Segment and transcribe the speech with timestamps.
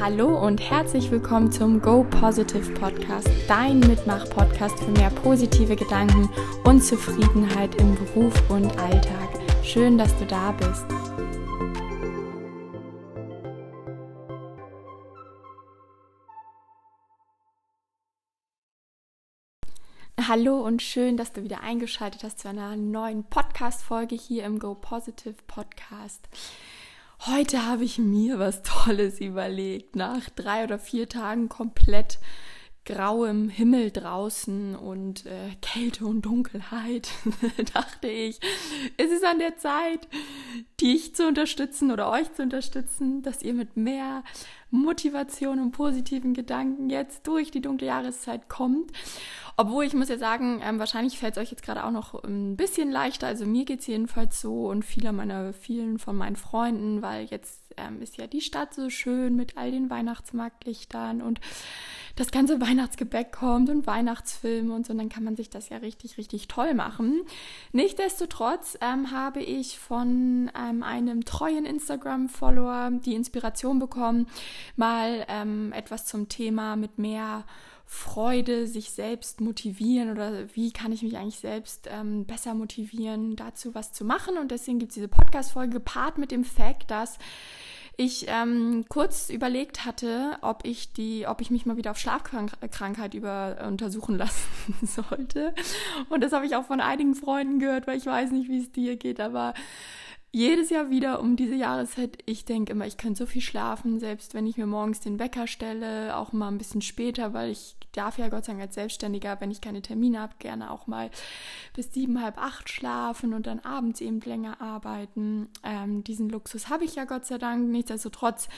[0.00, 6.28] Hallo und herzlich willkommen zum Go Positive Podcast, dein Mitmach-Podcast für mehr positive Gedanken
[6.64, 9.28] und Zufriedenheit im Beruf und Alltag.
[9.62, 10.84] Schön, dass du da bist.
[20.26, 24.74] Hallo und schön, dass du wieder eingeschaltet hast zu einer neuen Podcast-Folge hier im Go
[24.74, 26.28] Positive Podcast.
[27.26, 29.96] Heute habe ich mir was Tolles überlegt.
[29.96, 32.18] Nach drei oder vier Tagen komplett
[32.84, 37.08] grauem Himmel draußen und äh, Kälte und Dunkelheit
[37.72, 38.40] dachte ich,
[38.98, 40.06] es ist an der Zeit,
[40.82, 44.22] dich zu unterstützen oder euch zu unterstützen, dass ihr mit mehr
[44.70, 48.92] Motivation und positiven Gedanken jetzt durch die dunkle Jahreszeit kommt.
[49.56, 52.56] Obwohl ich muss ja sagen, ähm, wahrscheinlich fällt es euch jetzt gerade auch noch ein
[52.56, 53.26] bisschen leichter.
[53.26, 57.72] Also mir geht es jedenfalls so und viele meiner, vielen von meinen Freunden, weil jetzt
[57.76, 61.40] ähm, ist ja die Stadt so schön mit all den Weihnachtsmarktlichtern und
[62.16, 65.78] das ganze Weihnachtsgebäck kommt und Weihnachtsfilme und so, und dann kann man sich das ja
[65.78, 67.22] richtig, richtig toll machen.
[67.72, 74.26] Nichtsdestotrotz ähm, habe ich von ähm, einem treuen Instagram-Follower die Inspiration bekommen,
[74.76, 77.44] mal ähm, etwas zum Thema mit mehr
[77.86, 83.74] Freude, sich selbst motivieren oder wie kann ich mich eigentlich selbst ähm, besser motivieren, dazu
[83.74, 84.38] was zu machen.
[84.38, 87.18] Und deswegen gibt es diese Podcast-Folge gepaart mit dem Fakt, dass
[87.96, 93.14] ich ähm, kurz überlegt hatte, ob ich die, ob ich mich mal wieder auf Schlafkrankheit
[93.14, 95.54] über äh, untersuchen lassen sollte.
[96.08, 98.72] Und das habe ich auch von einigen Freunden gehört, weil ich weiß nicht, wie es
[98.72, 99.54] dir geht, aber
[100.34, 104.34] jedes Jahr wieder um diese Jahreszeit, ich denke immer, ich könnte so viel schlafen, selbst
[104.34, 108.18] wenn ich mir morgens den Wecker stelle, auch mal ein bisschen später, weil ich darf
[108.18, 111.10] ja Gott sei Dank als Selbstständiger, wenn ich keine Termine habe, gerne auch mal
[111.76, 115.48] bis sieben, halb acht schlafen und dann abends eben länger arbeiten.
[115.62, 117.70] Ähm, diesen Luxus habe ich ja Gott sei Dank.
[117.70, 118.48] Nichtsdestotrotz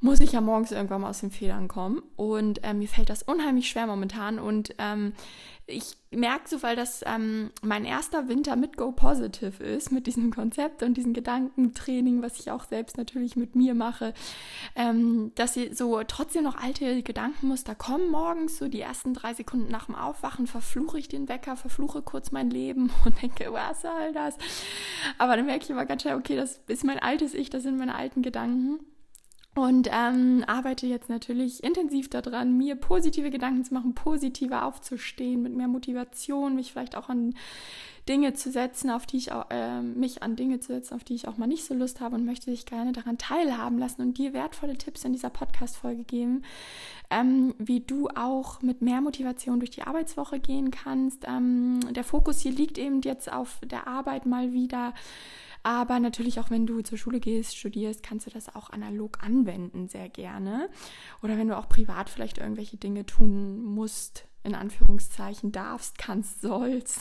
[0.00, 2.02] muss ich ja morgens irgendwann mal aus den Federn kommen.
[2.16, 4.38] Und ähm, mir fällt das unheimlich schwer momentan.
[4.38, 5.12] Und ähm,
[5.66, 10.32] ich merke so, weil das ähm, mein erster Winter mit Go Positive ist, mit diesem
[10.32, 14.14] Konzept und diesem Gedankentraining, was ich auch selbst natürlich mit mir mache,
[14.76, 19.70] ähm, dass sie so trotzdem noch alte Gedankenmuster kommen morgens, so die ersten drei Sekunden
[19.70, 24.12] nach dem Aufwachen verfluche ich den Wecker, verfluche kurz mein Leben und denke, was soll
[24.14, 24.36] das?
[25.18, 27.76] Aber dann merke ich immer ganz schnell, okay, das ist mein altes Ich, das sind
[27.76, 28.78] meine alten Gedanken
[29.58, 35.52] und ähm, arbeite jetzt natürlich intensiv daran, mir positive Gedanken zu machen, positiver aufzustehen, mit
[35.52, 37.34] mehr Motivation, mich vielleicht auch an
[38.08, 41.16] Dinge zu setzen, auf die ich auch, äh, mich an Dinge zu setzen, auf die
[41.16, 44.16] ich auch mal nicht so Lust habe und möchte dich gerne daran teilhaben lassen und
[44.16, 46.42] dir wertvolle Tipps in dieser Podcast-Folge geben,
[47.10, 51.24] ähm, wie du auch mit mehr Motivation durch die Arbeitswoche gehen kannst.
[51.26, 54.94] Ähm, der Fokus hier liegt eben jetzt auf der Arbeit mal wieder
[55.62, 59.88] aber natürlich auch, wenn du zur Schule gehst, studierst, kannst du das auch analog anwenden,
[59.88, 60.68] sehr gerne.
[61.22, 67.00] Oder wenn du auch privat vielleicht irgendwelche Dinge tun musst, in Anführungszeichen darfst, kannst, sollst,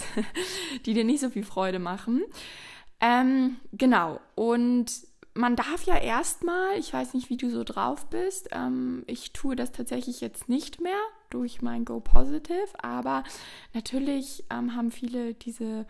[0.85, 2.23] die dir nicht so viel Freude machen.
[2.99, 4.19] Ähm, genau.
[4.35, 4.91] Und
[5.37, 9.55] man darf ja erstmal, ich weiß nicht, wie du so drauf bist, ähm, ich tue
[9.55, 13.23] das tatsächlich jetzt nicht mehr durch mein Go Positive, aber
[13.73, 15.85] natürlich ähm, haben viele diese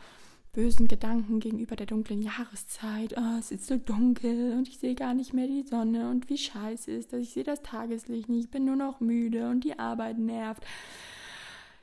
[0.54, 3.16] bösen Gedanken gegenüber der dunklen Jahreszeit.
[3.18, 6.38] Oh, es ist so dunkel und ich sehe gar nicht mehr die Sonne und wie
[6.38, 7.22] scheiße ist das.
[7.22, 10.64] Ich sehe das Tageslicht nicht, ich bin nur noch müde und die Arbeit nervt.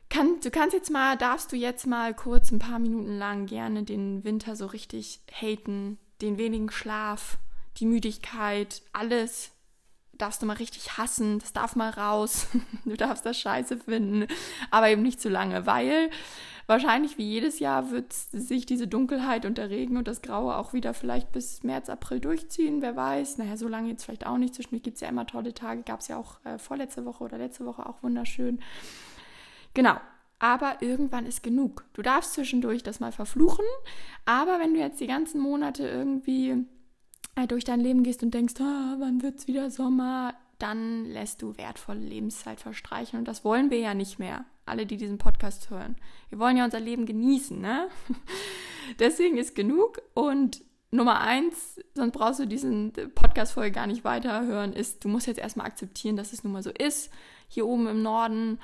[0.08, 3.84] Kann, du kannst jetzt mal, darfst du jetzt mal kurz ein paar Minuten lang gerne
[3.84, 7.38] den Winter so richtig haten, den wenigen Schlaf,
[7.78, 9.50] die Müdigkeit, alles
[10.18, 12.46] darfst du mal richtig hassen, das darf mal raus,
[12.84, 14.26] du darfst das scheiße finden,
[14.70, 16.10] aber eben nicht zu lange, weil
[16.66, 20.72] wahrscheinlich wie jedes Jahr wird sich diese Dunkelheit und der Regen und das Graue auch
[20.72, 23.38] wieder vielleicht bis März, April durchziehen, wer weiß.
[23.38, 24.54] Naja, so lange jetzt vielleicht auch nicht.
[24.54, 27.38] Zwischendurch gibt es ja immer tolle Tage, gab es ja auch äh, vorletzte Woche oder
[27.38, 28.60] letzte Woche auch wunderschön.
[29.74, 29.96] Genau,
[30.38, 31.84] aber irgendwann ist genug.
[31.94, 33.64] Du darfst zwischendurch das mal verfluchen,
[34.24, 36.64] aber wenn du jetzt die ganzen Monate irgendwie
[37.34, 41.56] äh, durch dein Leben gehst und denkst, oh, wann es wieder Sommer, dann lässt du
[41.56, 45.96] wertvolle Lebenszeit verstreichen und das wollen wir ja nicht mehr alle, die diesen Podcast hören.
[46.28, 47.88] Wir wollen ja unser Leben genießen, ne?
[48.98, 50.00] Deswegen ist genug.
[50.14, 55.40] Und Nummer eins, sonst brauchst du diesen Podcast-Folge gar nicht weiterhören, ist, du musst jetzt
[55.40, 57.10] erstmal akzeptieren, dass es nun mal so ist.
[57.48, 58.60] Hier oben im Norden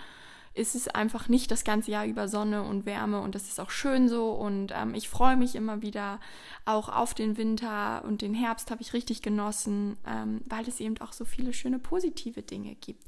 [0.55, 3.71] ist es einfach nicht das ganze Jahr über Sonne und Wärme und das ist auch
[3.71, 6.19] schön so und ähm, ich freue mich immer wieder
[6.65, 11.01] auch auf den Winter und den Herbst habe ich richtig genossen, ähm, weil es eben
[11.01, 13.05] auch so viele schöne positive Dinge gibt.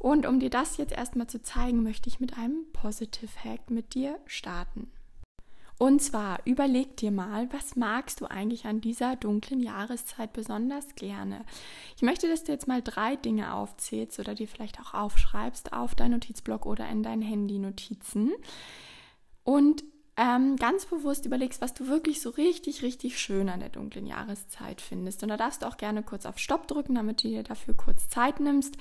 [0.00, 3.92] Und um dir das jetzt erstmal zu zeigen, möchte ich mit einem Positive Hack mit
[3.92, 4.90] dir starten.
[5.76, 11.44] Und zwar überleg dir mal, was magst du eigentlich an dieser dunklen Jahreszeit besonders gerne?
[11.96, 15.94] Ich möchte, dass du jetzt mal drei Dinge aufzählst oder dir vielleicht auch aufschreibst auf
[15.94, 18.32] dein Notizblock oder in dein Handy-Notizen.
[19.44, 19.84] Und
[20.16, 24.80] ähm, ganz bewusst überlegst, was du wirklich so richtig, richtig schön an der dunklen Jahreszeit
[24.80, 25.22] findest.
[25.22, 28.08] Und da darfst du auch gerne kurz auf Stopp drücken, damit du dir dafür kurz
[28.08, 28.76] Zeit nimmst.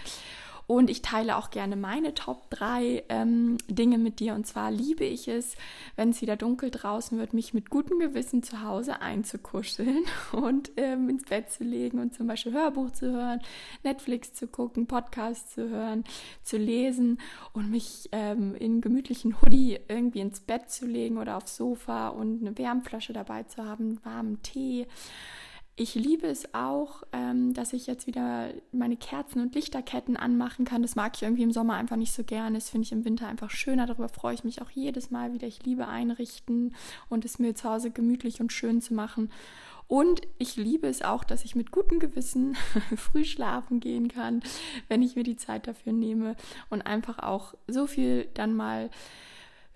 [0.69, 4.35] Und ich teile auch gerne meine Top 3 ähm, Dinge mit dir.
[4.35, 5.55] Und zwar liebe ich es,
[5.95, 11.09] wenn es wieder dunkel draußen wird, mich mit gutem Gewissen zu Hause einzukuscheln und ähm,
[11.09, 13.41] ins Bett zu legen und zum Beispiel Hörbuch zu hören,
[13.83, 16.03] Netflix zu gucken, Podcasts zu hören,
[16.43, 17.19] zu lesen
[17.53, 22.41] und mich ähm, in gemütlichen Hoodie irgendwie ins Bett zu legen oder aufs Sofa und
[22.41, 24.85] eine Wärmflasche dabei zu haben, warmen Tee
[25.79, 30.81] ich liebe es auch, ähm, dass ich jetzt wieder meine Kerzen und Lichterketten anmachen kann.
[30.81, 32.57] Das mag ich irgendwie im Sommer einfach nicht so gerne.
[32.57, 33.85] Das finde ich im Winter einfach schöner.
[33.85, 35.47] Darüber freue ich mich auch jedes Mal wieder.
[35.47, 36.75] Ich liebe einrichten
[37.07, 39.31] und es mir zu Hause gemütlich und schön zu machen.
[39.87, 42.57] Und ich liebe es auch, dass ich mit gutem Gewissen
[42.97, 44.43] früh schlafen gehen kann,
[44.89, 46.35] wenn ich mir die Zeit dafür nehme
[46.69, 48.89] und einfach auch so viel dann mal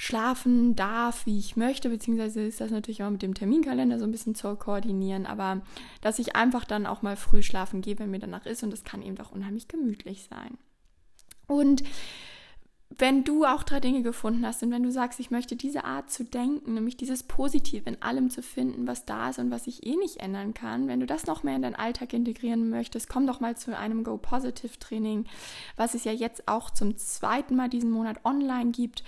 [0.03, 4.11] schlafen darf, wie ich möchte, beziehungsweise ist das natürlich auch mit dem Terminkalender so ein
[4.11, 5.61] bisschen zu koordinieren, aber
[6.01, 8.83] dass ich einfach dann auch mal früh schlafen gehe, wenn mir danach ist und das
[8.83, 10.57] kann eben auch unheimlich gemütlich sein.
[11.47, 11.83] Und
[12.97, 16.11] wenn du auch drei Dinge gefunden hast und wenn du sagst, ich möchte diese Art
[16.11, 19.85] zu denken, nämlich dieses Positive in allem zu finden, was da ist und was ich
[19.85, 23.25] eh nicht ändern kann, wenn du das noch mehr in deinen Alltag integrieren möchtest, komm
[23.25, 25.25] doch mal zu einem Go Positive Training,
[25.77, 29.05] was es ja jetzt auch zum zweiten Mal diesen Monat online gibt.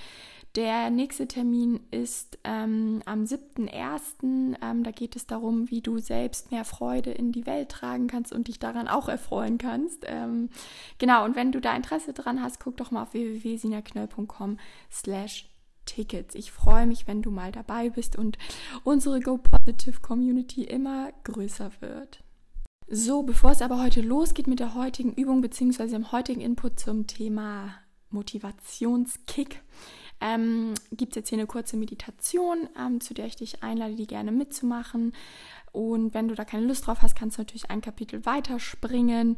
[0.55, 4.55] Der nächste Termin ist ähm, am 7.1.
[4.61, 8.31] Ähm, da geht es darum, wie du selbst mehr Freude in die Welt tragen kannst
[8.31, 10.05] und dich daran auch erfreuen kannst.
[10.05, 10.49] Ähm,
[10.97, 14.57] genau, und wenn du da Interesse dran hast, guck doch mal auf www.sinaknöll.com
[14.89, 15.49] slash
[15.85, 16.35] Tickets.
[16.35, 18.37] Ich freue mich, wenn du mal dabei bist und
[18.83, 22.23] unsere Go Positive Community immer größer wird.
[22.87, 25.87] So, bevor es aber heute losgeht mit der heutigen Übung bzw.
[25.87, 27.73] dem heutigen Input zum Thema
[28.09, 29.61] Motivationskick,
[30.25, 34.07] ähm, gibt es jetzt hier eine kurze Meditation, ähm, zu der ich dich einlade, die
[34.07, 35.13] gerne mitzumachen.
[35.71, 39.37] Und wenn du da keine Lust drauf hast, kannst du natürlich ein Kapitel weiterspringen.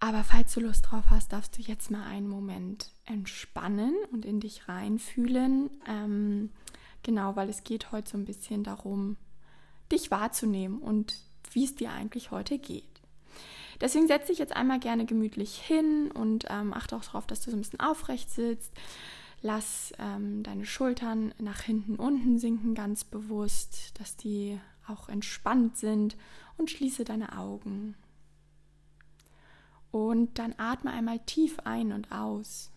[0.00, 4.40] Aber falls du Lust drauf hast, darfst du jetzt mal einen Moment entspannen und in
[4.40, 5.70] dich reinfühlen.
[5.88, 6.50] Ähm,
[7.02, 9.16] genau, weil es geht heute so ein bisschen darum,
[9.90, 11.14] dich wahrzunehmen und
[11.52, 12.84] wie es dir eigentlich heute geht.
[13.80, 17.50] Deswegen setze dich jetzt einmal gerne gemütlich hin und ähm, achte auch darauf, dass du
[17.50, 18.72] so ein bisschen aufrecht sitzt.
[19.44, 26.16] Lass ähm, deine Schultern nach hinten unten sinken, ganz bewusst, dass die auch entspannt sind
[26.56, 27.96] und schließe deine Augen.
[29.90, 32.70] Und dann atme einmal tief ein und aus.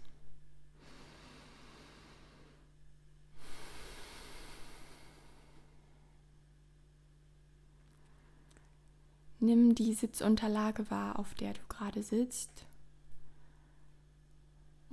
[9.40, 12.65] Nimm die Sitzunterlage wahr, auf der du gerade sitzt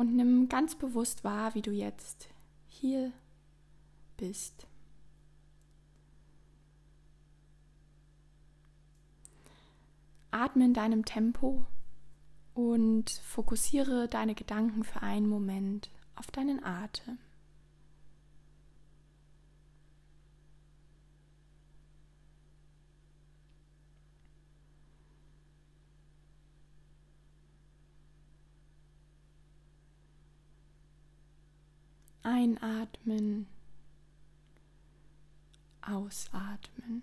[0.02, 2.28] und nimm ganz bewusst wahr, wie du jetzt
[2.66, 3.12] hier
[4.16, 4.66] bist.
[10.32, 11.64] Atme in deinem Tempo
[12.52, 17.18] und fokussiere deine Gedanken für einen Moment auf deinen Atem.
[32.22, 33.46] Einatmen,
[35.80, 37.02] ausatmen.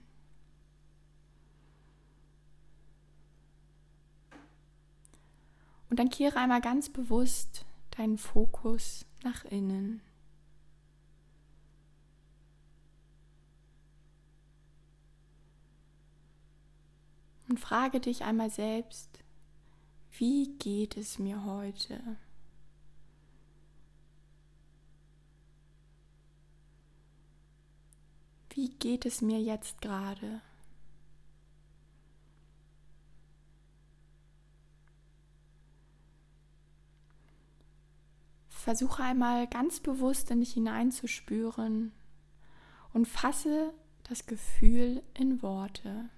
[5.89, 7.65] Und dann kehre einmal ganz bewusst
[7.97, 10.01] deinen Fokus nach innen.
[17.49, 19.23] Und frage dich einmal selbst,
[20.11, 21.99] wie geht es mir heute?
[28.59, 30.41] Wie geht es mir jetzt gerade?
[38.49, 41.93] Versuche einmal ganz bewusst in dich hineinzuspüren
[42.91, 43.73] und fasse
[44.09, 46.09] das Gefühl in Worte.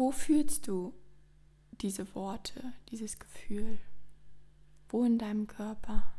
[0.00, 0.94] wo fühlst du
[1.72, 3.78] diese Worte, dieses Gefühl?
[4.88, 6.10] Wo in deinem Körper?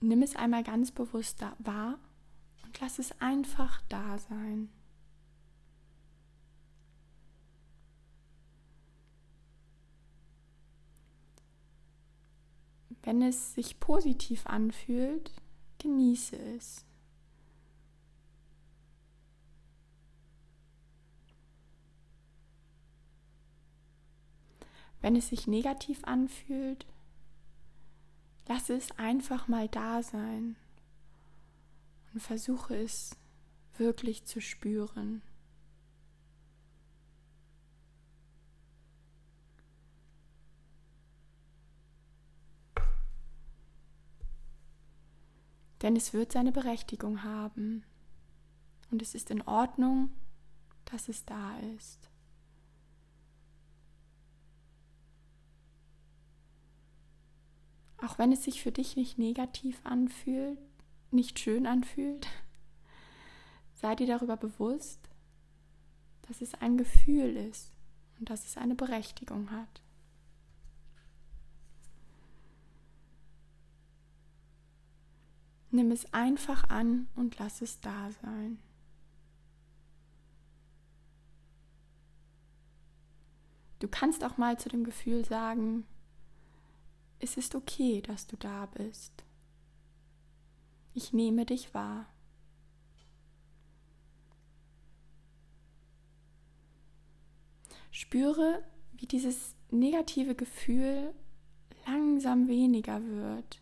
[0.00, 2.00] Nimm es einmal ganz bewusst wahr
[2.64, 4.70] und lass es einfach da sein.
[13.04, 15.30] Wenn es sich positiv anfühlt,
[15.80, 16.84] genieße es.
[25.00, 26.86] Wenn es sich negativ anfühlt,
[28.46, 30.56] lasse es einfach mal da sein
[32.12, 33.16] und versuche es
[33.78, 35.22] wirklich zu spüren.
[45.82, 47.84] Denn es wird seine Berechtigung haben.
[48.90, 50.10] Und es ist in Ordnung,
[50.84, 52.10] dass es da ist.
[58.02, 60.58] Auch wenn es sich für dich nicht negativ anfühlt,
[61.10, 62.26] nicht schön anfühlt,
[63.74, 65.00] sei dir darüber bewusst,
[66.22, 67.72] dass es ein Gefühl ist
[68.18, 69.82] und dass es eine Berechtigung hat.
[75.70, 78.58] Nimm es einfach an und lass es da sein.
[83.78, 85.86] Du kannst auch mal zu dem Gefühl sagen,
[87.18, 89.24] es ist okay, dass du da bist.
[90.92, 92.06] Ich nehme dich wahr.
[97.90, 101.14] Spüre, wie dieses negative Gefühl
[101.86, 103.60] langsam weniger wird,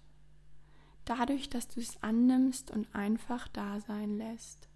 [1.09, 4.69] dadurch, dass du es annimmst und einfach da sein lässt.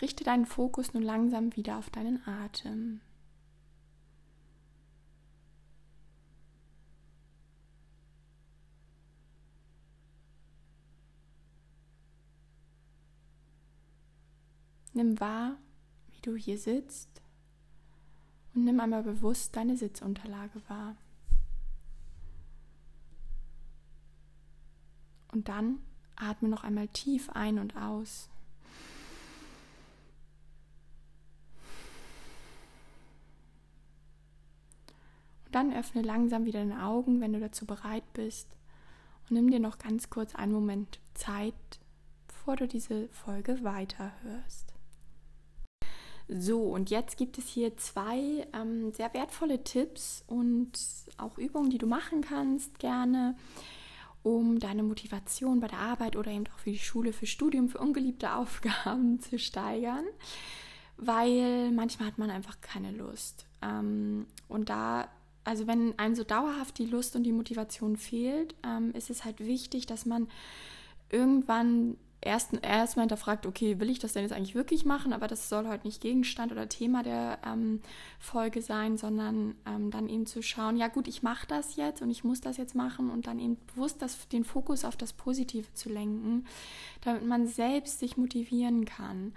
[0.00, 3.00] Richte deinen Fokus nun langsam wieder auf deinen Atem.
[14.92, 15.56] Nimm wahr,
[16.08, 17.22] wie du hier sitzt
[18.54, 20.96] und nimm einmal bewusst deine Sitzunterlage wahr.
[25.32, 25.80] Und dann
[26.16, 28.28] atme noch einmal tief ein und aus.
[35.44, 38.48] Und dann öffne langsam wieder deine Augen, wenn du dazu bereit bist.
[39.28, 41.54] Und nimm dir noch ganz kurz einen Moment Zeit,
[42.26, 44.74] bevor du diese Folge weiterhörst.
[46.32, 50.70] So, und jetzt gibt es hier zwei ähm, sehr wertvolle Tipps und
[51.16, 53.36] auch Übungen, die du machen kannst, gerne,
[54.22, 57.78] um deine Motivation bei der Arbeit oder eben auch für die Schule, für Studium, für
[57.78, 60.04] ungeliebte Aufgaben zu steigern,
[60.96, 63.46] weil manchmal hat man einfach keine Lust.
[63.60, 65.08] Ähm, und da
[65.42, 69.40] also wenn einem so dauerhaft die Lust und die Motivation fehlt, ähm, ist es halt
[69.40, 70.28] wichtig, dass man
[71.10, 75.12] irgendwann erst erstmal hinterfragt, okay, will ich das denn jetzt eigentlich wirklich machen?
[75.12, 77.80] Aber das soll heute nicht Gegenstand oder Thema der ähm,
[78.18, 82.10] Folge sein, sondern ähm, dann eben zu schauen, ja gut, ich mache das jetzt und
[82.10, 85.72] ich muss das jetzt machen und dann eben bewusst das, den Fokus auf das Positive
[85.72, 86.46] zu lenken,
[87.00, 89.32] damit man selbst sich motivieren kann.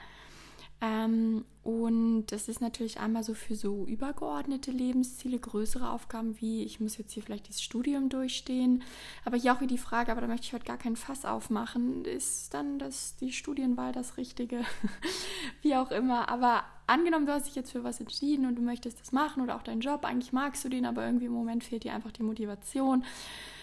[0.83, 6.81] Ähm, und das ist natürlich einmal so für so übergeordnete Lebensziele, größere Aufgaben wie, ich
[6.81, 8.83] muss jetzt hier vielleicht dieses Studium durchstehen.
[9.23, 12.03] Aber hier auch wieder die Frage, aber da möchte ich heute gar kein Fass aufmachen,
[12.03, 14.65] ist dann das, die Studienwahl das Richtige?
[15.61, 16.27] wie auch immer.
[16.27, 19.55] Aber angenommen, du hast dich jetzt für was entschieden und du möchtest das machen oder
[19.55, 22.23] auch deinen Job, eigentlich magst du den, aber irgendwie im Moment fehlt dir einfach die
[22.23, 23.05] Motivation.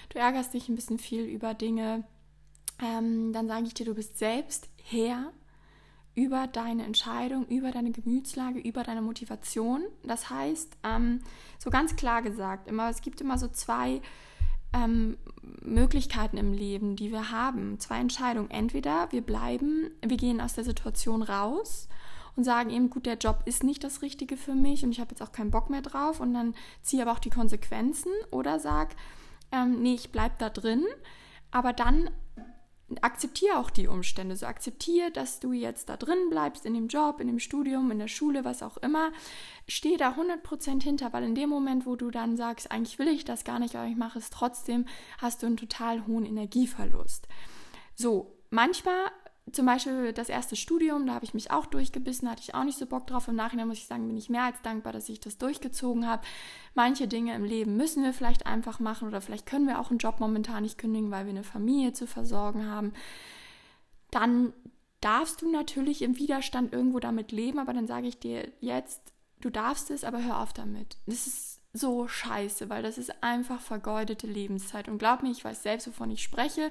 [0.09, 2.05] Du ärgerst dich ein bisschen viel über Dinge.
[2.83, 5.35] Ähm, dann sage ich dir, du bist selbst Herr
[6.15, 9.83] über deine Entscheidung, über deine Gemütslage, über deine Motivation.
[10.03, 11.21] Das heißt, ähm,
[11.59, 14.03] so ganz klar gesagt, immer, es gibt immer so zwei
[14.73, 15.17] ähm,
[15.63, 17.79] Möglichkeiten im Leben, die wir haben.
[17.79, 18.51] Zwei Entscheidungen.
[18.51, 21.89] Entweder wir bleiben, wir gehen aus der Situation raus
[22.37, 25.11] und sagen eben, gut, der Job ist nicht das Richtige für mich und ich habe
[25.11, 28.95] jetzt auch keinen Bock mehr drauf und dann ziehe aber auch die Konsequenzen oder sag,
[29.53, 30.85] ähm, nee, ich bleibe da drin,
[31.51, 32.11] aber dann
[33.01, 34.37] akzeptiere auch die Umstände.
[34.37, 37.99] So akzeptiere, dass du jetzt da drin bleibst, in dem Job, in dem Studium, in
[37.99, 39.13] der Schule, was auch immer.
[39.69, 43.25] Stehe da 100% hinter, weil in dem Moment, wo du dann sagst, eigentlich will ich
[43.25, 44.87] das gar nicht, aber ich mache es trotzdem,
[45.19, 47.29] hast du einen total hohen Energieverlust.
[47.95, 49.11] So, manchmal
[49.53, 52.79] zum Beispiel das erste Studium, da habe ich mich auch durchgebissen, hatte ich auch nicht
[52.79, 53.29] so Bock drauf.
[53.29, 56.23] Im Nachhinein muss ich sagen, bin ich mehr als dankbar, dass ich das durchgezogen habe.
[56.75, 59.99] Manche Dinge im Leben müssen wir vielleicht einfach machen oder vielleicht können wir auch einen
[59.99, 62.93] Job momentan nicht kündigen, weil wir eine Familie zu versorgen haben.
[64.11, 64.53] dann
[65.01, 69.01] darfst du natürlich im Widerstand irgendwo damit leben, aber dann sage ich dir jetzt,
[69.41, 70.99] du darfst es, aber hör auf damit.
[71.07, 74.89] Das ist so scheiße, weil das ist einfach vergeudete Lebenszeit.
[74.89, 76.71] Und glaub mir, ich weiß selbst, wovon ich spreche.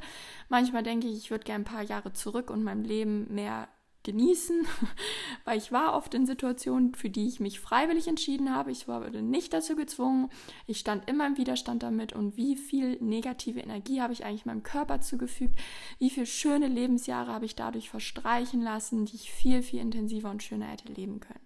[0.49, 3.69] Manchmal denke ich, ich würde gerne ein paar Jahre zurück und mein Leben mehr
[4.03, 4.65] genießen,
[5.45, 8.71] weil ich war oft in Situationen, für die ich mich freiwillig entschieden habe.
[8.71, 10.29] Ich wurde nicht dazu gezwungen.
[10.67, 14.63] Ich stand immer im Widerstand damit und wie viel negative Energie habe ich eigentlich meinem
[14.63, 15.59] Körper zugefügt,
[15.97, 20.43] wie viele schöne Lebensjahre habe ich dadurch verstreichen lassen, die ich viel, viel intensiver und
[20.43, 21.45] schöner hätte leben können.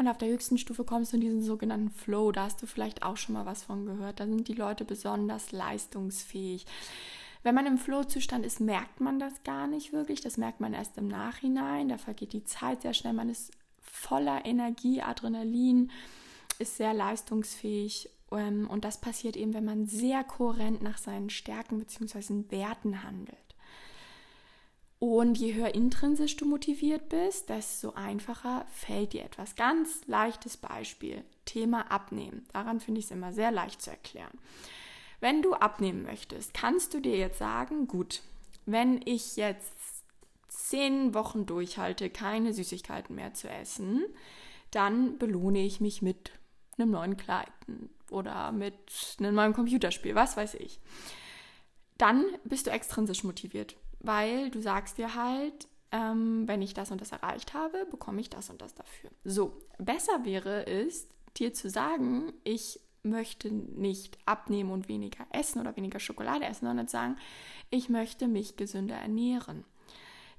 [0.00, 2.32] und auf der höchsten Stufe kommst du in diesen sogenannten Flow.
[2.32, 4.18] Da hast du vielleicht auch schon mal was von gehört.
[4.18, 6.64] Da sind die Leute besonders leistungsfähig.
[7.42, 10.22] Wenn man im Flow-Zustand ist, merkt man das gar nicht wirklich.
[10.22, 11.90] Das merkt man erst im Nachhinein.
[11.90, 13.12] Da vergeht die Zeit sehr schnell.
[13.12, 15.90] Man ist voller Energie, Adrenalin,
[16.58, 18.08] ist sehr leistungsfähig.
[18.32, 22.44] Ähm, und das passiert eben, wenn man sehr kohärent nach seinen Stärken bzw.
[22.48, 23.36] Werten handelt.
[25.00, 29.56] Und je höher intrinsisch du motiviert bist, desto einfacher fällt dir etwas.
[29.56, 32.44] Ganz leichtes Beispiel, Thema Abnehmen.
[32.52, 34.38] Daran finde ich es immer sehr leicht zu erklären.
[35.18, 38.20] Wenn du abnehmen möchtest, kannst du dir jetzt sagen, gut,
[38.66, 39.72] wenn ich jetzt
[40.48, 44.04] zehn Wochen durchhalte, keine Süßigkeiten mehr zu essen,
[44.70, 46.30] dann belohne ich mich mit
[46.76, 47.48] einem neuen Kleid
[48.10, 48.74] oder mit
[49.18, 50.78] einem neuen Computerspiel, was weiß ich.
[51.96, 57.00] Dann bist du extrinsisch motiviert weil du sagst dir halt, ähm, wenn ich das und
[57.00, 59.10] das erreicht habe, bekomme ich das und das dafür.
[59.24, 65.76] So, besser wäre es, dir zu sagen, ich möchte nicht abnehmen und weniger essen oder
[65.76, 67.16] weniger Schokolade essen, sondern sagen,
[67.70, 69.64] ich möchte mich gesünder ernähren.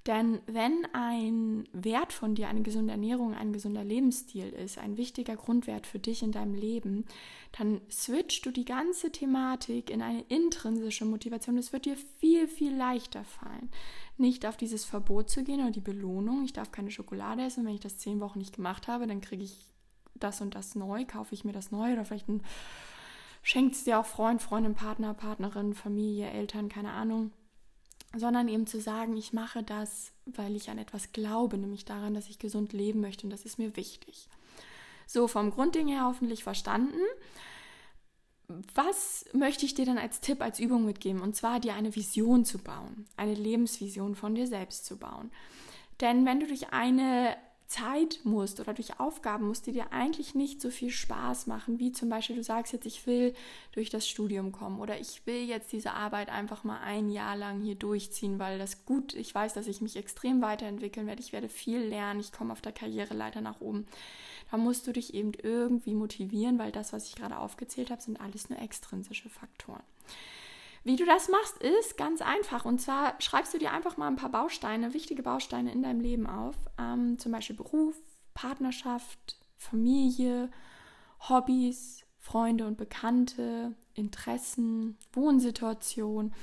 [0.07, 5.35] Denn wenn ein Wert von dir eine gesunde Ernährung, ein gesunder Lebensstil ist, ein wichtiger
[5.35, 7.05] Grundwert für dich in deinem Leben,
[7.51, 11.57] dann switchst du die ganze Thematik in eine intrinsische Motivation.
[11.57, 13.69] Es wird dir viel, viel leichter fallen,
[14.17, 16.45] nicht auf dieses Verbot zu gehen oder die Belohnung.
[16.45, 17.65] Ich darf keine Schokolade essen.
[17.65, 19.67] Wenn ich das zehn Wochen nicht gemacht habe, dann kriege ich
[20.15, 22.25] das und das neu, kaufe ich mir das neu oder vielleicht
[23.43, 27.31] schenkt es dir auch Freund, Freundin, Partner, Partnerin, Familie, Eltern, keine Ahnung
[28.15, 32.29] sondern eben zu sagen, ich mache das, weil ich an etwas glaube, nämlich daran, dass
[32.29, 34.27] ich gesund leben möchte und das ist mir wichtig.
[35.07, 36.99] So, vom Grundding her hoffentlich verstanden.
[38.75, 41.21] Was möchte ich dir dann als Tipp, als Übung mitgeben?
[41.21, 45.31] Und zwar dir eine Vision zu bauen, eine Lebensvision von dir selbst zu bauen.
[46.01, 47.37] Denn wenn du durch eine
[47.71, 51.93] Zeit musst oder durch Aufgaben musst, die dir eigentlich nicht so viel Spaß machen, wie
[51.93, 53.33] zum Beispiel du sagst jetzt, ich will
[53.71, 57.61] durch das Studium kommen oder ich will jetzt diese Arbeit einfach mal ein Jahr lang
[57.61, 61.47] hier durchziehen, weil das gut, ich weiß, dass ich mich extrem weiterentwickeln werde, ich werde
[61.47, 63.87] viel lernen, ich komme auf der Karriereleiter nach oben.
[64.51, 68.19] Da musst du dich eben irgendwie motivieren, weil das, was ich gerade aufgezählt habe, sind
[68.19, 69.83] alles nur extrinsische Faktoren.
[70.83, 72.65] Wie du das machst, ist ganz einfach.
[72.65, 76.25] Und zwar schreibst du dir einfach mal ein paar Bausteine, wichtige Bausteine in deinem Leben
[76.25, 76.55] auf.
[76.79, 77.95] Ähm, zum Beispiel Beruf,
[78.33, 80.49] Partnerschaft, Familie,
[81.29, 86.33] Hobbys, Freunde und Bekannte, Interessen, Wohnsituation,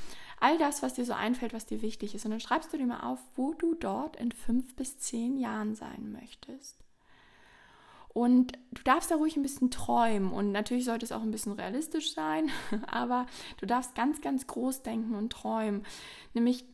[0.41, 2.25] all das, was dir so einfällt, was dir wichtig ist.
[2.25, 5.75] Und dann schreibst du dir mal auf, wo du dort in fünf bis zehn Jahren
[5.75, 6.77] sein möchtest.
[8.09, 11.53] Und du darfst da ruhig ein bisschen träumen und natürlich sollte es auch ein bisschen
[11.53, 12.51] realistisch sein,
[12.87, 13.27] aber
[13.59, 15.85] du darfst ganz, ganz groß denken und träumen.
[16.35, 16.65] Nämlich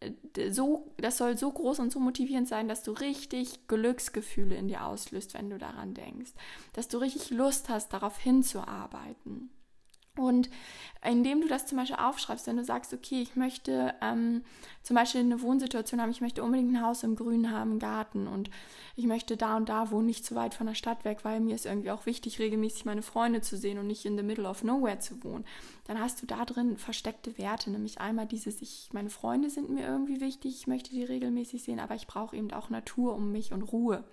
[0.00, 4.68] äh, so, das soll so groß und so motivierend sein, dass du richtig Glücksgefühle in
[4.68, 6.32] dir auslöst, wenn du daran denkst.
[6.72, 9.50] Dass du richtig Lust hast, darauf hinzuarbeiten.
[10.16, 10.50] Und
[11.04, 14.42] indem du das zum Beispiel aufschreibst, wenn du sagst, okay, ich möchte ähm,
[14.82, 18.26] zum Beispiel eine Wohnsituation haben, ich möchte unbedingt ein Haus im Grün haben, einen Garten
[18.26, 18.50] und
[18.94, 21.54] ich möchte da und da wohnen, nicht zu weit von der Stadt weg, weil mir
[21.54, 24.62] ist irgendwie auch wichtig, regelmäßig meine Freunde zu sehen und nicht in the middle of
[24.62, 25.46] nowhere zu wohnen.
[25.86, 29.86] Dann hast du da drin versteckte Werte, nämlich einmal dieses, ich, meine Freunde sind mir
[29.86, 33.52] irgendwie wichtig, ich möchte die regelmäßig sehen, aber ich brauche eben auch Natur um mich
[33.52, 34.04] und Ruhe.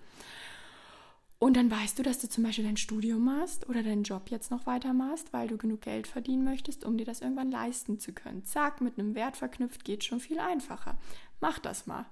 [1.42, 4.50] Und dann weißt du, dass du zum Beispiel dein Studium machst oder deinen Job jetzt
[4.50, 8.12] noch weiter machst, weil du genug Geld verdienen möchtest, um dir das irgendwann leisten zu
[8.12, 8.44] können.
[8.44, 10.98] Zack, mit einem Wert verknüpft geht schon viel einfacher.
[11.40, 12.04] Mach das mal.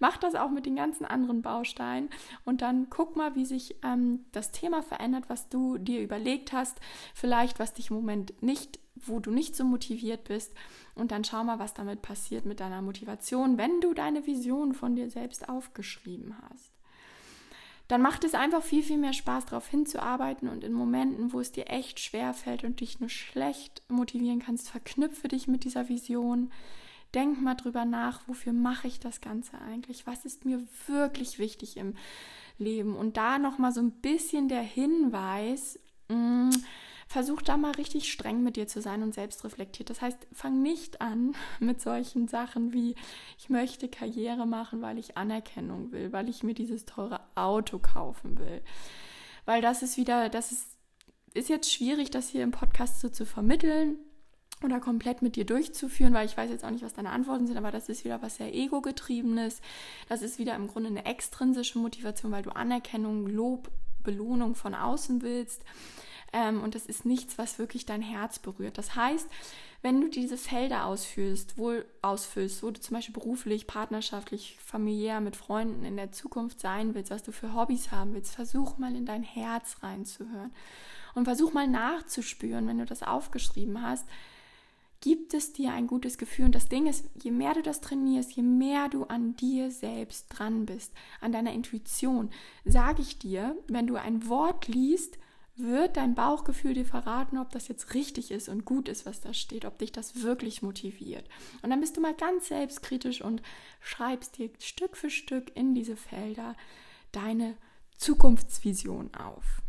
[0.00, 2.10] Mach das auch mit den ganzen anderen Bausteinen
[2.44, 6.80] und dann guck mal, wie sich ähm, das Thema verändert, was du dir überlegt hast.
[7.14, 10.54] Vielleicht, was dich im Moment nicht, wo du nicht so motiviert bist.
[10.96, 14.96] Und dann schau mal, was damit passiert mit deiner Motivation, wenn du deine Vision von
[14.96, 16.71] dir selbst aufgeschrieben hast
[17.92, 21.52] dann macht es einfach viel, viel mehr Spaß, darauf hinzuarbeiten und in Momenten, wo es
[21.52, 26.50] dir echt schwer fällt und dich nur schlecht motivieren kannst, verknüpfe dich mit dieser Vision.
[27.12, 30.06] Denk mal drüber nach, wofür mache ich das Ganze eigentlich?
[30.06, 31.92] Was ist mir wirklich wichtig im
[32.56, 32.96] Leben?
[32.96, 35.78] Und da nochmal so ein bisschen der Hinweis,
[36.08, 36.50] mh, mm,
[37.12, 39.90] versuch da mal richtig streng mit dir zu sein und selbst reflektiert.
[39.90, 42.94] Das heißt, fang nicht an mit solchen Sachen wie,
[43.38, 48.38] ich möchte Karriere machen, weil ich Anerkennung will, weil ich mir dieses teure Auto kaufen
[48.38, 48.62] will.
[49.44, 50.66] Weil das ist wieder, das ist,
[51.34, 53.98] ist jetzt schwierig, das hier im Podcast so zu vermitteln
[54.64, 57.58] oder komplett mit dir durchzuführen, weil ich weiß jetzt auch nicht, was deine Antworten sind,
[57.58, 59.60] aber das ist wieder was sehr ego-getriebenes.
[60.08, 63.70] Das ist wieder im Grunde eine extrinsische Motivation, weil du Anerkennung, Lob,
[64.02, 65.62] Belohnung von außen willst.
[66.32, 68.78] Ähm, und das ist nichts, was wirklich dein Herz berührt.
[68.78, 69.28] Das heißt,
[69.82, 75.36] wenn du diese Felder ausfüllst, wohl ausfüllst, wo du zum Beispiel beruflich, partnerschaftlich, familiär mit
[75.36, 79.06] Freunden in der Zukunft sein willst, was du für Hobbys haben willst, versuch mal in
[79.06, 80.52] dein Herz reinzuhören
[81.14, 84.06] und versuch mal nachzuspüren, wenn du das aufgeschrieben hast,
[85.00, 86.46] gibt es dir ein gutes Gefühl.
[86.46, 90.28] Und das Ding ist, je mehr du das trainierst, je mehr du an dir selbst
[90.28, 92.30] dran bist, an deiner Intuition,
[92.64, 95.18] sage ich dir, wenn du ein Wort liest,
[95.56, 99.34] wird dein Bauchgefühl dir verraten, ob das jetzt richtig ist und gut ist, was da
[99.34, 101.28] steht, ob dich das wirklich motiviert.
[101.62, 103.42] Und dann bist du mal ganz selbstkritisch und
[103.80, 106.56] schreibst dir Stück für Stück in diese Felder
[107.12, 107.56] deine
[107.98, 109.62] Zukunftsvision auf.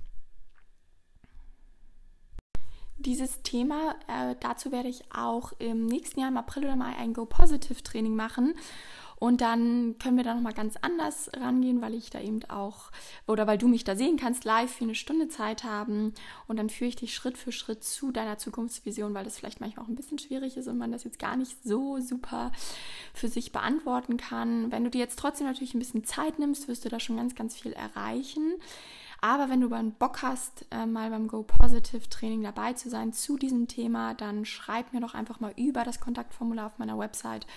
[2.97, 7.13] Dieses Thema, äh, dazu werde ich auch im nächsten Jahr im April oder Mai ein
[7.13, 8.55] Go Positive Training machen.
[9.23, 12.91] Und dann können wir da nochmal ganz anders rangehen, weil ich da eben auch,
[13.25, 16.13] oder weil du mich da sehen kannst, live für eine Stunde Zeit haben.
[16.49, 19.85] Und dann führe ich dich Schritt für Schritt zu deiner Zukunftsvision, weil das vielleicht manchmal
[19.85, 22.51] auch ein bisschen schwierig ist und man das jetzt gar nicht so super
[23.13, 24.73] für sich beantworten kann.
[24.73, 27.33] Wenn du dir jetzt trotzdem natürlich ein bisschen Zeit nimmst, wirst du da schon ganz,
[27.33, 28.55] ganz viel erreichen.
[29.21, 33.13] Aber wenn du mal Bock hast, äh, mal beim Go Positive Training dabei zu sein
[33.13, 37.47] zu diesem Thema, dann schreib mir doch einfach mal über das Kontaktformular auf meiner Website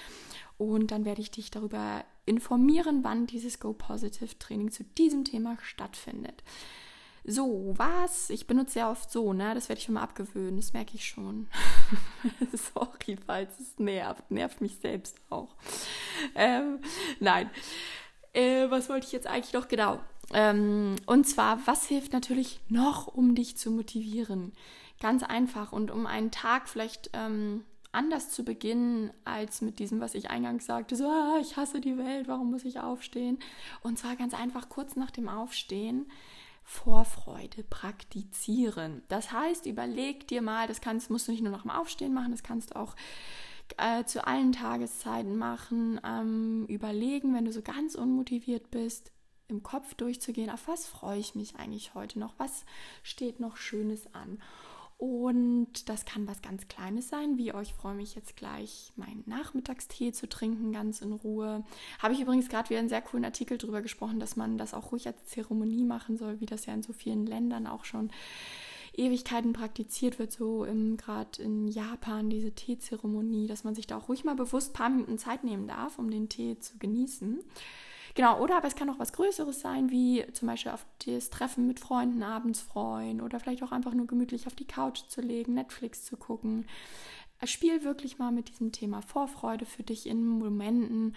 [0.58, 5.56] und dann werde ich dich darüber informieren, wann dieses Go Positive Training zu diesem Thema
[5.62, 6.42] stattfindet.
[7.28, 8.30] So, was?
[8.30, 9.52] Ich benutze sehr oft so, ne?
[9.52, 11.48] Das werde ich schon mal abgewöhnen, das merke ich schon.
[12.52, 14.30] Sorry, falls es nervt.
[14.30, 15.56] Nervt mich selbst auch.
[16.36, 16.78] Ähm,
[17.18, 17.50] nein.
[18.32, 19.98] Äh, was wollte ich jetzt eigentlich noch genau?
[20.32, 24.52] Ähm, und zwar, was hilft natürlich noch, um dich zu motivieren?
[25.00, 30.14] Ganz einfach und um einen Tag vielleicht ähm, anders zu beginnen als mit diesem, was
[30.14, 33.38] ich eingangs sagte, so, ah, ich hasse die Welt, warum muss ich aufstehen?
[33.82, 36.06] Und zwar ganz einfach kurz nach dem Aufstehen
[36.64, 39.02] Vorfreude praktizieren.
[39.08, 42.32] Das heißt, überleg dir mal, das kannst, musst du nicht nur nach dem Aufstehen machen,
[42.32, 42.96] das kannst du auch
[43.76, 46.00] äh, zu allen Tageszeiten machen.
[46.04, 49.12] Ähm, überlegen, wenn du so ganz unmotiviert bist,
[49.48, 52.64] im Kopf durchzugehen, auf was freue ich mich eigentlich heute noch, was
[53.04, 54.42] steht noch Schönes an.
[54.98, 60.12] Und das kann was ganz Kleines sein, wie euch freue mich jetzt gleich meinen Nachmittagstee
[60.12, 61.64] zu trinken, ganz in Ruhe.
[61.98, 64.92] Habe ich übrigens gerade wieder einen sehr coolen Artikel darüber gesprochen, dass man das auch
[64.92, 68.10] ruhig als Zeremonie machen soll, wie das ja in so vielen Ländern auch schon
[68.94, 74.24] Ewigkeiten praktiziert wird, so gerade in Japan, diese Teezeremonie, dass man sich da auch ruhig
[74.24, 77.40] mal bewusst ein paar Minuten Zeit nehmen darf, um den Tee zu genießen.
[78.16, 81.66] Genau, oder aber es kann auch was Größeres sein, wie zum Beispiel auf das Treffen
[81.66, 85.52] mit Freunden abends freuen oder vielleicht auch einfach nur gemütlich auf die Couch zu legen,
[85.52, 86.66] Netflix zu gucken.
[87.44, 91.14] Spiel wirklich mal mit diesem Thema Vorfreude für dich in Momenten,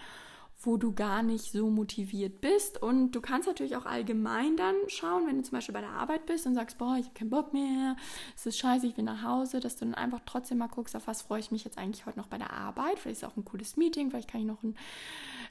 [0.62, 2.82] wo du gar nicht so motiviert bist.
[2.82, 6.26] Und du kannst natürlich auch allgemein dann schauen, wenn du zum Beispiel bei der Arbeit
[6.26, 7.96] bist und sagst, boah, ich habe keinen Bock mehr,
[8.36, 11.06] es ist scheiße, ich will nach Hause, dass du dann einfach trotzdem mal guckst, auf
[11.06, 12.98] was freue ich mich jetzt eigentlich heute noch bei der Arbeit.
[12.98, 14.76] Vielleicht ist auch ein cooles Meeting, vielleicht kann ich noch einen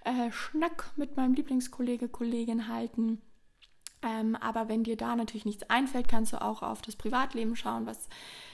[0.05, 3.19] äh, Schnack mit meinem Lieblingskollege, Kollegin halten.
[4.01, 7.85] Ähm, aber wenn dir da natürlich nichts einfällt, kannst du auch auf das Privatleben schauen,
[7.85, 8.07] was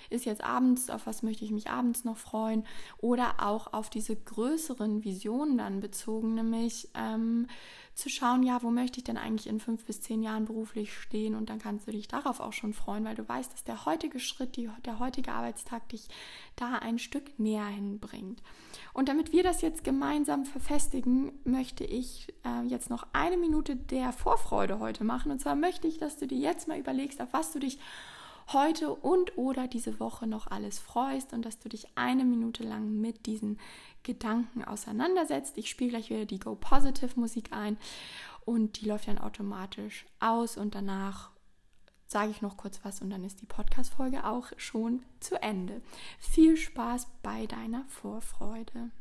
[0.09, 2.65] ist jetzt abends, auf was möchte ich mich abends noch freuen
[2.97, 7.47] oder auch auf diese größeren Visionen dann bezogen, nämlich ähm,
[7.95, 11.33] zu schauen, ja, wo möchte ich denn eigentlich in fünf bis zehn Jahren beruflich stehen
[11.33, 14.19] und dann kannst du dich darauf auch schon freuen, weil du weißt, dass der heutige
[14.19, 16.09] Schritt, die, der heutige Arbeitstag dich
[16.57, 18.43] da ein Stück näher hinbringt.
[18.93, 24.11] Und damit wir das jetzt gemeinsam verfestigen, möchte ich äh, jetzt noch eine Minute der
[24.11, 25.31] Vorfreude heute machen.
[25.31, 27.79] Und zwar möchte ich, dass du dir jetzt mal überlegst, auf was du dich
[28.53, 32.99] heute und oder diese Woche noch alles freust und dass du dich eine Minute lang
[33.01, 33.59] mit diesen
[34.03, 35.57] Gedanken auseinandersetzt.
[35.57, 37.77] Ich spiele gleich wieder die Go Positive Musik ein
[38.45, 41.31] und die läuft dann automatisch aus und danach
[42.07, 45.81] sage ich noch kurz was und dann ist die Podcast-Folge auch schon zu Ende.
[46.19, 48.91] Viel Spaß bei deiner Vorfreude.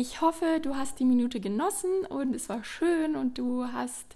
[0.00, 4.06] Ich hoffe, du hast die Minute genossen und es war schön und du hast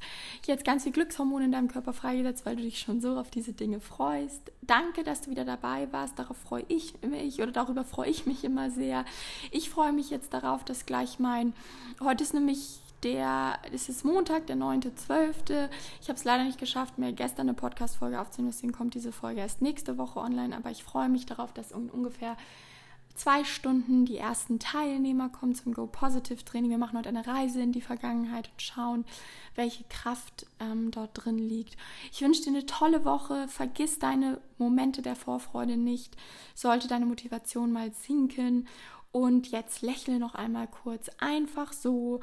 [0.47, 3.53] jetzt ganz viel Glückshormone in deinem Körper freigesetzt, weil du dich schon so auf diese
[3.53, 4.51] Dinge freust.
[4.63, 6.19] Danke, dass du wieder dabei warst.
[6.19, 9.05] Darauf freue ich mich oder darüber freue ich mich immer sehr.
[9.51, 11.53] Ich freue mich jetzt darauf, dass gleich mein,
[12.03, 15.69] heute ist nämlich der, es ist Montag, der 9.12.
[16.01, 19.43] Ich habe es leider nicht geschafft, mir gestern eine Podcast-Folge aufzunehmen, deswegen kommt diese Folge
[19.43, 22.39] erst nächste Woche online, aber ich freue mich darauf, dass ungefähr
[23.15, 26.71] zwei Stunden die ersten Teilnehmer kommen zum Go Positive Training.
[26.71, 29.05] Wir machen heute eine Reise in die Vergangenheit und schauen,
[29.55, 31.77] welche Kraft ähm, dort drin liegt.
[32.13, 33.47] Ich wünsche dir eine tolle Woche.
[33.49, 36.17] Vergiss deine Momente der Vorfreude nicht.
[36.55, 38.67] Sollte deine Motivation mal sinken.
[39.13, 42.21] Und jetzt lächle noch einmal kurz einfach so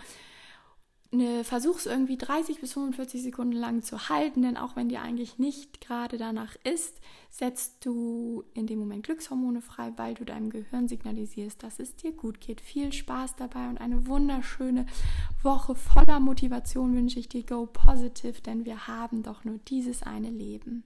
[1.13, 5.39] eine, versuch's irgendwie 30 bis 45 Sekunden lang zu halten, denn auch wenn dir eigentlich
[5.39, 10.87] nicht gerade danach ist, setzt du in dem Moment Glückshormone frei, weil du deinem Gehirn
[10.87, 12.61] signalisierst, dass es dir gut geht.
[12.61, 14.85] Viel Spaß dabei und eine wunderschöne
[15.43, 17.43] Woche voller Motivation wünsche ich dir.
[17.43, 20.83] Go positive, denn wir haben doch nur dieses eine Leben.